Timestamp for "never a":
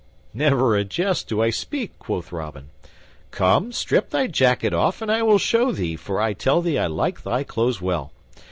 0.33-0.83